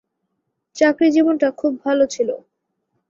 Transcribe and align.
চাকরি 0.75 1.07
জীবনটা 1.11 1.47
খুব 1.51 1.71
ভালো 1.85 2.03
ছিল। 2.05 2.29